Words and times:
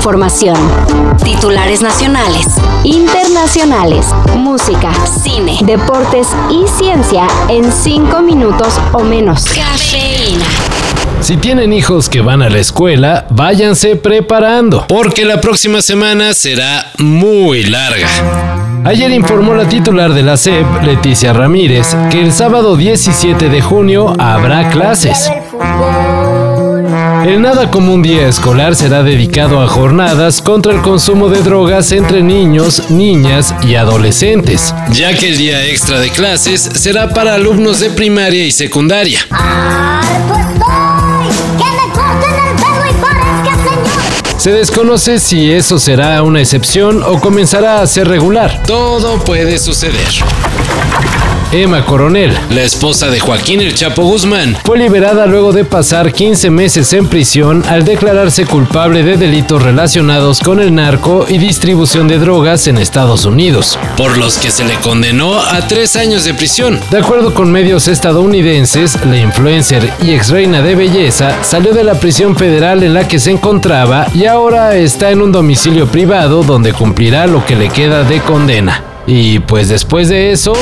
información. 0.00 0.56
Titulares 1.22 1.82
nacionales, 1.82 2.46
internacionales, 2.84 4.06
música, 4.34 4.90
cine, 5.04 5.58
deportes 5.62 6.28
y 6.48 6.66
ciencia 6.66 7.26
en 7.50 7.70
cinco 7.70 8.22
minutos 8.22 8.80
o 8.94 9.00
menos. 9.00 9.44
Cafeína. 9.44 10.46
Si 11.20 11.36
tienen 11.36 11.74
hijos 11.74 12.08
que 12.08 12.22
van 12.22 12.40
a 12.40 12.48
la 12.48 12.60
escuela, 12.60 13.26
váyanse 13.28 13.96
preparando, 13.96 14.86
porque 14.88 15.26
la 15.26 15.38
próxima 15.38 15.82
semana 15.82 16.32
será 16.32 16.92
muy 16.96 17.64
larga. 17.64 18.08
Ayer 18.86 19.10
informó 19.10 19.52
la 19.52 19.68
titular 19.68 20.14
de 20.14 20.22
la 20.22 20.38
SEP, 20.38 20.82
Leticia 20.82 21.34
Ramírez, 21.34 21.94
que 22.10 22.22
el 22.22 22.32
sábado 22.32 22.74
17 22.74 23.50
de 23.50 23.60
junio 23.60 24.14
habrá 24.18 24.70
clases. 24.70 25.30
El 27.26 27.42
nada 27.42 27.70
como 27.70 27.92
un 27.92 28.02
día 28.02 28.28
escolar 28.28 28.74
será 28.74 29.02
dedicado 29.02 29.60
a 29.60 29.68
jornadas 29.68 30.40
contra 30.40 30.72
el 30.72 30.80
consumo 30.80 31.28
de 31.28 31.42
drogas 31.42 31.92
entre 31.92 32.22
niños, 32.22 32.90
niñas 32.90 33.54
y 33.62 33.74
adolescentes, 33.74 34.74
ya 34.90 35.12
que 35.16 35.28
el 35.28 35.36
día 35.36 35.64
extra 35.66 36.00
de 36.00 36.10
clases 36.10 36.62
será 36.62 37.10
para 37.10 37.34
alumnos 37.34 37.80
de 37.80 37.90
primaria 37.90 38.44
y 38.44 38.50
secundaria. 38.50 39.20
Se 44.38 44.52
desconoce 44.52 45.18
si 45.18 45.52
eso 45.52 45.78
será 45.78 46.22
una 46.22 46.40
excepción 46.40 47.02
o 47.02 47.20
comenzará 47.20 47.82
a 47.82 47.86
ser 47.86 48.08
regular. 48.08 48.62
Todo 48.66 49.22
puede 49.22 49.58
suceder. 49.58 50.08
Emma 51.52 51.84
Coronel, 51.84 52.32
la 52.50 52.62
esposa 52.62 53.10
de 53.10 53.18
Joaquín 53.18 53.60
El 53.60 53.74
Chapo 53.74 54.04
Guzmán, 54.04 54.56
fue 54.64 54.78
liberada 54.78 55.26
luego 55.26 55.52
de 55.52 55.64
pasar 55.64 56.12
15 56.12 56.48
meses 56.48 56.92
en 56.92 57.08
prisión 57.08 57.64
al 57.68 57.84
declararse 57.84 58.46
culpable 58.46 59.02
de 59.02 59.16
delitos 59.16 59.60
relacionados 59.60 60.38
con 60.38 60.60
el 60.60 60.72
narco 60.72 61.26
y 61.28 61.38
distribución 61.38 62.06
de 62.06 62.20
drogas 62.20 62.68
en 62.68 62.78
Estados 62.78 63.24
Unidos, 63.24 63.76
por 63.96 64.16
los 64.16 64.38
que 64.38 64.52
se 64.52 64.64
le 64.64 64.74
condenó 64.76 65.40
a 65.40 65.66
tres 65.66 65.96
años 65.96 66.22
de 66.22 66.34
prisión. 66.34 66.78
De 66.88 66.98
acuerdo 66.98 67.34
con 67.34 67.50
medios 67.50 67.88
estadounidenses, 67.88 68.96
la 69.04 69.16
influencer 69.16 69.92
y 70.04 70.12
ex 70.12 70.30
reina 70.30 70.62
de 70.62 70.76
belleza 70.76 71.42
salió 71.42 71.72
de 71.74 71.82
la 71.82 71.94
prisión 71.94 72.36
federal 72.36 72.84
en 72.84 72.94
la 72.94 73.08
que 73.08 73.18
se 73.18 73.32
encontraba 73.32 74.06
y 74.14 74.26
ahora 74.26 74.76
está 74.76 75.10
en 75.10 75.20
un 75.20 75.32
domicilio 75.32 75.88
privado 75.88 76.44
donde 76.44 76.72
cumplirá 76.72 77.26
lo 77.26 77.44
que 77.44 77.56
le 77.56 77.70
queda 77.70 78.04
de 78.04 78.20
condena. 78.20 78.84
Y 79.04 79.40
pues 79.40 79.68
después 79.68 80.08
de 80.08 80.30
eso... 80.30 80.52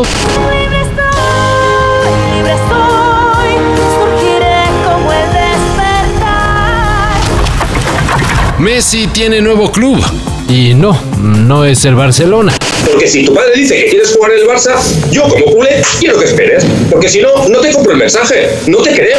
Messi 8.58 9.06
tiene 9.06 9.40
nuevo 9.40 9.70
club. 9.70 10.02
Y 10.48 10.74
no, 10.74 11.00
no 11.20 11.64
es 11.64 11.84
el 11.84 11.94
Barcelona. 11.94 12.52
Porque 12.84 13.06
si 13.06 13.24
tu 13.24 13.34
padre 13.34 13.52
dice 13.54 13.76
que 13.76 13.90
quieres 13.90 14.12
jugar 14.14 14.32
en 14.32 14.38
el 14.40 14.46
Barça, 14.48 14.74
yo 15.10 15.22
como 15.28 15.44
culé 15.46 15.82
quiero 16.00 16.18
que 16.18 16.24
esperes. 16.24 16.64
Porque 16.90 17.08
si 17.08 17.20
no, 17.20 17.48
no 17.48 17.60
te 17.60 17.72
compro 17.72 17.92
el 17.92 17.98
mensaje. 17.98 18.58
No 18.66 18.78
te 18.78 18.94
creo. 18.94 19.18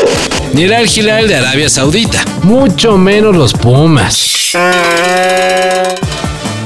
Ni 0.54 0.64
el 0.64 0.73
Al 0.73 0.90
Hilal 0.90 1.28
de 1.28 1.36
Arabia 1.36 1.70
Saudita. 1.70 2.26
Mucho 2.44 2.98
menos 2.98 3.36
los 3.36 3.54
Pumas. 3.54 4.56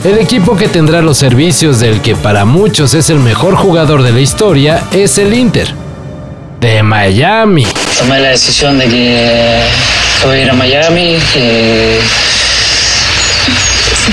El 0.04 0.18
equipo 0.18 0.56
que 0.56 0.68
tendrá 0.68 1.02
los 1.02 1.18
servicios 1.18 1.80
del 1.80 2.02
que 2.02 2.16
para 2.16 2.44
muchos 2.44 2.96
es 2.96 3.10
el 3.10 3.20
mejor 3.20 3.56
jugador 3.56 4.02
de 4.02 4.12
la 4.12 4.20
historia 4.20 4.84
es 4.92 5.18
el 5.20 5.34
Inter. 5.34 5.74
De 6.60 6.82
Miami. 6.82 7.68
Tomé 8.00 8.20
la 8.20 8.30
decisión 8.30 8.80
de 8.80 8.86
que, 8.86 9.60
voy 10.26 10.38
a 10.38 10.42
ir 10.42 10.50
a 10.50 10.54
Miami. 10.54 11.18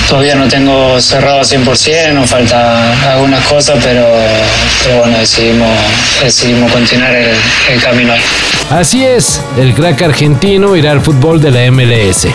Todavía 0.08 0.34
no 0.34 0.48
tengo 0.48 1.00
cerrado 1.00 1.40
100%, 1.40 2.12
nos 2.14 2.30
falta 2.30 3.12
algunas 3.12 3.44
cosas, 3.46 3.78
pero, 3.82 4.06
bueno, 4.98 5.18
decidimos, 5.18 5.68
decidimos 6.22 6.70
continuar 6.72 7.14
el, 7.14 7.34
el 7.72 7.82
camino 7.82 8.12
ahí. 8.12 8.20
Así 8.70 9.04
es, 9.04 9.40
el 9.58 9.74
crack 9.74 10.02
argentino 10.02 10.76
irá 10.76 10.92
al 10.92 11.00
fútbol 11.00 11.40
de 11.40 11.50
la 11.50 11.70
MLS. 11.70 12.28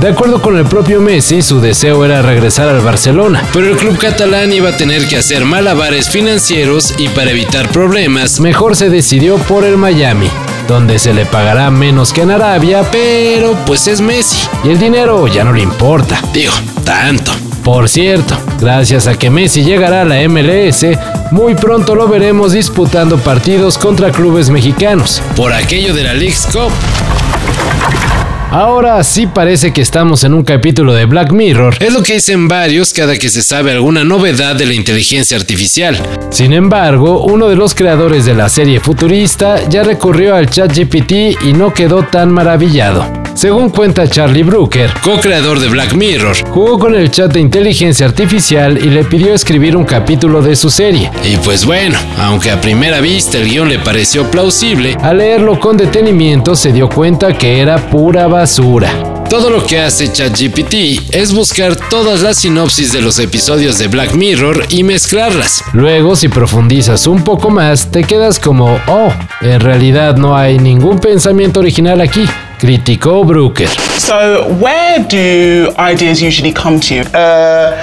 De 0.00 0.08
acuerdo 0.08 0.40
con 0.40 0.56
el 0.56 0.64
propio 0.64 1.00
Messi, 1.00 1.42
su 1.42 1.60
deseo 1.60 2.04
era 2.04 2.22
regresar 2.22 2.68
al 2.68 2.80
Barcelona, 2.80 3.44
pero 3.52 3.70
el 3.70 3.76
club 3.76 3.98
catalán 3.98 4.50
iba 4.50 4.70
a 4.70 4.76
tener 4.76 5.06
que 5.06 5.18
hacer 5.18 5.44
malabares 5.44 6.08
financieros 6.08 6.94
y 6.96 7.08
para 7.08 7.30
evitar 7.32 7.68
problemas, 7.68 8.40
mejor 8.40 8.76
se 8.76 8.88
decidió 8.88 9.36
por 9.36 9.64
el 9.64 9.76
Miami 9.76 10.30
donde 10.70 11.00
se 11.00 11.12
le 11.12 11.26
pagará 11.26 11.68
menos 11.72 12.12
que 12.12 12.22
en 12.22 12.30
Arabia, 12.30 12.84
pero 12.92 13.56
pues 13.66 13.88
es 13.88 14.00
Messi 14.00 14.46
y 14.62 14.68
el 14.68 14.78
dinero 14.78 15.26
ya 15.26 15.42
no 15.42 15.52
le 15.52 15.62
importa. 15.62 16.22
Digo, 16.32 16.52
tanto. 16.84 17.32
Por 17.64 17.88
cierto, 17.88 18.38
gracias 18.60 19.08
a 19.08 19.18
que 19.18 19.30
Messi 19.30 19.64
llegará 19.64 20.02
a 20.02 20.04
la 20.04 20.28
MLS, 20.28 20.86
muy 21.32 21.56
pronto 21.56 21.96
lo 21.96 22.06
veremos 22.06 22.52
disputando 22.52 23.18
partidos 23.18 23.78
contra 23.78 24.12
clubes 24.12 24.48
mexicanos, 24.48 25.20
por 25.34 25.52
aquello 25.52 25.92
de 25.92 26.04
la 26.04 26.14
League's 26.14 26.46
Cup. 26.52 26.70
Ahora 28.50 29.04
sí 29.04 29.28
parece 29.28 29.72
que 29.72 29.80
estamos 29.80 30.24
en 30.24 30.34
un 30.34 30.42
capítulo 30.42 30.92
de 30.92 31.04
Black 31.04 31.30
Mirror, 31.30 31.76
es 31.78 31.92
lo 31.92 32.02
que 32.02 32.14
dicen 32.14 32.48
varios 32.48 32.92
cada 32.92 33.16
que 33.16 33.28
se 33.28 33.42
sabe 33.42 33.70
alguna 33.70 34.02
novedad 34.02 34.56
de 34.56 34.66
la 34.66 34.74
inteligencia 34.74 35.36
artificial. 35.36 35.96
Sin 36.30 36.52
embargo, 36.52 37.22
uno 37.22 37.48
de 37.48 37.54
los 37.54 37.76
creadores 37.76 38.24
de 38.24 38.34
la 38.34 38.48
serie 38.48 38.80
futurista 38.80 39.68
ya 39.68 39.84
recurrió 39.84 40.34
al 40.34 40.50
ChatGPT 40.50 41.12
y 41.44 41.52
no 41.52 41.72
quedó 41.72 42.02
tan 42.02 42.32
maravillado. 42.32 43.06
Según 43.34 43.70
cuenta 43.70 44.08
Charlie 44.08 44.42
Brooker, 44.42 44.92
co-creador 45.02 45.60
de 45.60 45.68
Black 45.68 45.94
Mirror, 45.94 46.36
jugó 46.50 46.78
con 46.78 46.94
el 46.94 47.10
chat 47.10 47.32
de 47.32 47.40
inteligencia 47.40 48.06
artificial 48.06 48.76
y 48.76 48.90
le 48.90 49.04
pidió 49.04 49.32
escribir 49.32 49.76
un 49.76 49.84
capítulo 49.84 50.42
de 50.42 50.56
su 50.56 50.68
serie. 50.68 51.10
Y 51.24 51.36
pues 51.38 51.64
bueno, 51.64 51.98
aunque 52.18 52.50
a 52.50 52.60
primera 52.60 53.00
vista 53.00 53.38
el 53.38 53.48
guion 53.48 53.68
le 53.68 53.78
pareció 53.78 54.30
plausible, 54.30 54.96
al 55.02 55.18
leerlo 55.18 55.58
con 55.58 55.76
detenimiento 55.76 56.54
se 56.54 56.72
dio 56.72 56.88
cuenta 56.88 57.32
que 57.36 57.60
era 57.60 57.78
pura 57.78 58.26
basura. 58.26 58.92
Todo 59.30 59.48
lo 59.48 59.64
que 59.64 59.78
hace 59.78 60.12
ChatGPT 60.12 61.14
es 61.14 61.32
buscar 61.32 61.76
todas 61.76 62.20
las 62.20 62.38
sinopsis 62.38 62.92
de 62.92 63.00
los 63.00 63.20
episodios 63.20 63.78
de 63.78 63.86
Black 63.86 64.12
Mirror 64.12 64.66
y 64.70 64.82
mezclarlas. 64.82 65.62
Luego, 65.72 66.16
si 66.16 66.26
profundizas 66.26 67.06
un 67.06 67.22
poco 67.22 67.48
más, 67.48 67.92
te 67.92 68.02
quedas 68.02 68.40
como, 68.40 68.80
oh, 68.88 69.12
en 69.40 69.60
realidad 69.60 70.16
no 70.16 70.36
hay 70.36 70.58
ningún 70.58 70.98
pensamiento 70.98 71.60
original 71.60 72.00
aquí. 72.00 72.24
Criticó 72.60 73.26
Brooker. 73.26 73.68
So, 73.98 74.52
where 74.60 74.98
do 75.08 75.72
ideas 75.78 76.20
usually 76.20 76.52
come 76.52 76.78
to 76.80 76.94
you? 76.94 77.02
Uh, 77.14 77.74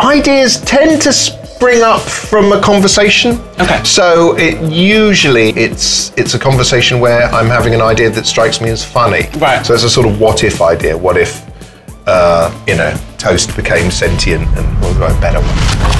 ideas 0.00 0.60
tend 0.64 1.02
to 1.02 1.12
spring 1.12 1.82
up 1.82 2.00
from 2.00 2.52
a 2.52 2.60
conversation. 2.60 3.38
Okay. 3.60 3.84
So 3.84 4.34
it 4.36 4.60
usually 4.72 5.50
it's 5.50 6.12
it's 6.16 6.34
a 6.34 6.38
conversation 6.38 6.98
where 6.98 7.24
I'm 7.32 7.48
having 7.48 7.74
an 7.74 7.82
idea 7.82 8.10
that 8.10 8.26
strikes 8.26 8.60
me 8.60 8.70
as 8.70 8.84
funny. 8.84 9.28
Right. 9.38 9.64
So 9.64 9.74
it's 9.74 9.84
a 9.84 9.90
sort 9.90 10.06
of 10.06 10.18
what 10.18 10.42
if 10.42 10.60
idea. 10.60 10.96
What 10.96 11.16
if 11.16 11.44
uh, 12.06 12.50
you 12.66 12.74
know 12.74 12.92
toast 13.18 13.54
became 13.54 13.90
sentient 13.90 14.48
and 14.56 14.66
was 14.80 14.96
a 14.96 15.20
better 15.20 15.40
one. 15.40 15.92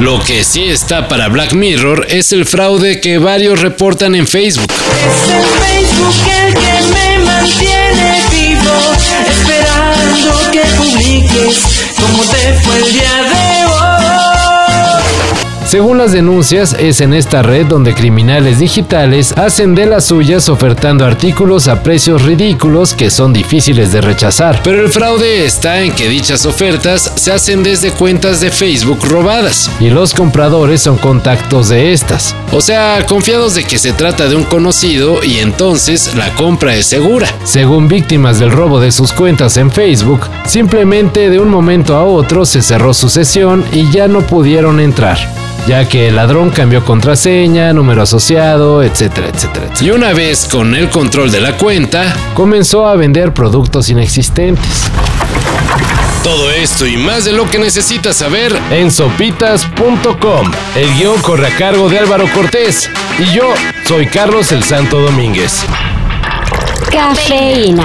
Lo 0.00 0.18
que 0.20 0.42
sí 0.44 0.70
está 0.70 1.08
para 1.08 1.28
Black 1.28 1.52
Mirror 1.52 2.06
es 2.08 2.32
el 2.32 2.46
fraude 2.46 3.00
que 3.00 3.18
varios 3.18 3.60
reportan 3.60 4.14
en 4.14 4.26
Facebook. 4.26 4.72
Esperando 9.28 10.50
que 10.52 10.60
publiques 10.76 11.58
cómo 12.00 12.22
te 12.24 12.52
fue 12.62 12.76
el 12.78 12.92
día 12.92 13.22
de. 13.28 13.33
Según 15.74 15.98
las 15.98 16.12
denuncias, 16.12 16.76
es 16.78 17.00
en 17.00 17.12
esta 17.12 17.42
red 17.42 17.66
donde 17.66 17.94
criminales 17.94 18.60
digitales 18.60 19.32
hacen 19.36 19.74
de 19.74 19.86
las 19.86 20.04
suyas 20.04 20.48
ofertando 20.48 21.04
artículos 21.04 21.66
a 21.66 21.82
precios 21.82 22.22
ridículos 22.22 22.94
que 22.94 23.10
son 23.10 23.32
difíciles 23.32 23.90
de 23.90 24.00
rechazar. 24.00 24.60
Pero 24.62 24.82
el 24.82 24.88
fraude 24.90 25.44
está 25.44 25.82
en 25.82 25.90
que 25.90 26.08
dichas 26.08 26.46
ofertas 26.46 27.10
se 27.16 27.32
hacen 27.32 27.64
desde 27.64 27.90
cuentas 27.90 28.40
de 28.40 28.52
Facebook 28.52 29.00
robadas 29.02 29.68
y 29.80 29.90
los 29.90 30.14
compradores 30.14 30.80
son 30.80 30.96
contactos 30.96 31.70
de 31.70 31.92
estas. 31.92 32.36
O 32.52 32.60
sea, 32.60 33.04
confiados 33.08 33.56
de 33.56 33.64
que 33.64 33.78
se 33.78 33.92
trata 33.92 34.28
de 34.28 34.36
un 34.36 34.44
conocido 34.44 35.24
y 35.24 35.38
entonces 35.38 36.14
la 36.14 36.32
compra 36.36 36.76
es 36.76 36.86
segura. 36.86 37.26
Según 37.42 37.88
víctimas 37.88 38.38
del 38.38 38.52
robo 38.52 38.78
de 38.78 38.92
sus 38.92 39.12
cuentas 39.12 39.56
en 39.56 39.72
Facebook, 39.72 40.20
simplemente 40.46 41.30
de 41.30 41.40
un 41.40 41.48
momento 41.48 41.96
a 41.96 42.04
otro 42.04 42.46
se 42.46 42.62
cerró 42.62 42.94
su 42.94 43.08
sesión 43.08 43.64
y 43.72 43.90
ya 43.90 44.06
no 44.06 44.20
pudieron 44.20 44.78
entrar 44.78 45.18
ya 45.66 45.88
que 45.88 46.08
el 46.08 46.16
ladrón 46.16 46.50
cambió 46.50 46.84
contraseña, 46.84 47.72
número 47.72 48.02
asociado, 48.02 48.82
etcétera, 48.82 49.28
etcétera, 49.28 49.66
etcétera. 49.66 49.86
Y 49.86 49.90
una 49.90 50.12
vez 50.12 50.46
con 50.50 50.74
el 50.74 50.90
control 50.90 51.30
de 51.30 51.40
la 51.40 51.56
cuenta, 51.56 52.14
comenzó 52.34 52.86
a 52.86 52.96
vender 52.96 53.32
productos 53.32 53.88
inexistentes. 53.88 54.84
Todo 56.22 56.50
esto 56.50 56.86
y 56.86 56.96
más 56.96 57.24
de 57.24 57.32
lo 57.32 57.50
que 57.50 57.58
necesitas 57.58 58.16
saber 58.16 58.58
en 58.70 58.90
sopitas.com. 58.90 60.50
El 60.74 60.94
guion 60.94 61.20
corre 61.20 61.48
a 61.48 61.56
cargo 61.56 61.88
de 61.90 61.98
Álvaro 61.98 62.26
Cortés 62.32 62.88
y 63.18 63.34
yo 63.34 63.52
soy 63.86 64.06
Carlos 64.06 64.50
el 64.52 64.62
Santo 64.64 65.00
Domínguez. 65.00 65.64
Cafeína. 66.90 67.84